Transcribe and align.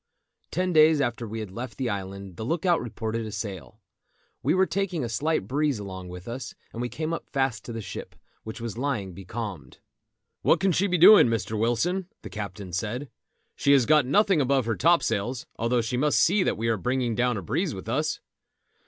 Ten 0.49 0.73
days 0.73 0.99
after 0.99 1.27
we 1.27 1.41
had 1.41 1.51
left 1.51 1.77
the 1.77 1.87
island 1.87 2.35
the 2.35 2.43
look 2.43 2.65
out 2.65 2.81
reported 2.81 3.23
a 3.23 3.31
sail. 3.31 3.79
We 4.41 4.55
were 4.55 4.65
taking 4.65 5.03
a 5.03 5.07
slight 5.09 5.47
breeze 5.47 5.77
along 5.77 6.09
with 6.09 6.27
us, 6.27 6.55
and 6.73 6.81
we 6.81 6.89
came 6.89 7.13
up 7.13 7.29
fast 7.29 7.63
to 7.65 7.71
the 7.71 7.83
ship, 7.83 8.15
which 8.43 8.59
was 8.59 8.79
lying 8.79 9.13
becalmed. 9.13 9.77
"What 10.41 10.59
can 10.59 10.71
she 10.71 10.87
be 10.87 10.97
doing, 10.97 11.27
Mr. 11.27 11.55
Wilson?" 11.55 12.07
the 12.23 12.31
captain 12.31 12.73
said. 12.73 13.11
"She 13.55 13.73
has 13.73 13.85
got 13.85 14.07
nothing 14.07 14.41
above 14.41 14.65
her 14.65 14.75
topsails, 14.75 15.45
although 15.59 15.81
she 15.81 15.97
must 15.97 16.17
see 16.17 16.41
that 16.41 16.57
we 16.57 16.67
are 16.67 16.77
bringing 16.77 17.13
down 17.13 17.37
a 17.37 17.43
breeze 17.43 17.75
with 17.75 17.87
us." 17.87 18.19